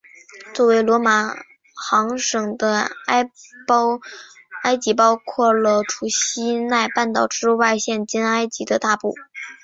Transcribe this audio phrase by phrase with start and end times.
[0.55, 1.31] 作为罗马
[1.75, 3.23] 行省的埃
[4.77, 9.13] 及包括了除西奈半岛之外现今埃及的大部。